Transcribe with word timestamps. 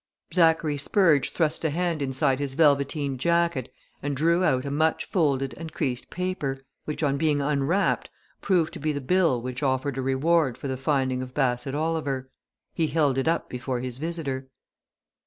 Zachary 0.33 0.77
Spurge 0.79 1.31
thrust 1.31 1.63
a 1.63 1.69
hand 1.69 2.01
inside 2.01 2.39
his 2.39 2.55
velveteen 2.55 3.19
jacket 3.19 3.71
and 4.01 4.17
drew 4.17 4.43
out 4.43 4.65
a 4.65 4.71
much 4.71 5.05
folded 5.05 5.53
and 5.57 5.71
creased 5.71 6.09
paper, 6.09 6.57
which, 6.85 7.03
on 7.03 7.17
being 7.19 7.39
unwrapped, 7.39 8.09
proved 8.41 8.73
to 8.73 8.79
be 8.79 8.93
the 8.93 8.99
bill 8.99 9.39
which 9.43 9.61
offered 9.61 9.99
a 9.99 10.01
reward 10.01 10.57
for 10.57 10.67
the 10.67 10.75
finding 10.75 11.21
of 11.21 11.35
Bassett 11.35 11.75
Oliver. 11.75 12.31
He 12.73 12.87
held 12.87 13.19
it 13.19 13.27
up 13.27 13.47
before 13.47 13.79
his 13.81 13.99
visitor. 13.99 14.47